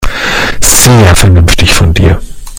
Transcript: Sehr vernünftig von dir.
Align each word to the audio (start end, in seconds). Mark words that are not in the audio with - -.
Sehr 0.63 1.15
vernünftig 1.15 1.71
von 1.75 1.93
dir. 1.93 2.19